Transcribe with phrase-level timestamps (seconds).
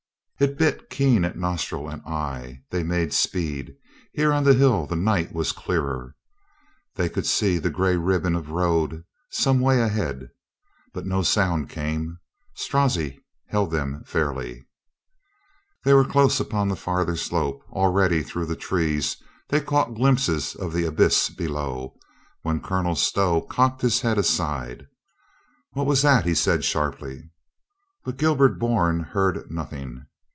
[0.41, 2.63] It bit keen at nostril and eye.
[2.71, 3.75] They made speed.
[4.11, 6.15] Here on the hill the night was clearer.
[6.95, 10.29] They could see the gray ribbon of road some way ahead.
[10.95, 12.17] But no sound came.
[12.55, 14.65] Strozzi held them fairly.
[15.83, 19.17] They were close upon the farther slope, already through the trees
[19.49, 21.99] they caught glimpses of the abyss below,
[22.41, 24.87] when Colonel Stow cocked his head aside.
[25.73, 27.29] "What was that?" he said sharply.
[28.03, 30.07] But Gilbert Bourne heard nothing.